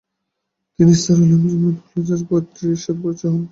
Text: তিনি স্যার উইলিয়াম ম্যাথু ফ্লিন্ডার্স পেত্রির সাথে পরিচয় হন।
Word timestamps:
তিনি 0.79 0.93
স্যার 1.01 1.17
উইলিয়াম 1.19 1.43
ম্যাথু 1.63 1.81
ফ্লিন্ডার্স 1.87 2.21
পেত্রির 2.29 2.81
সাথে 2.83 2.99
পরিচয় 3.01 3.31
হন। 3.33 3.43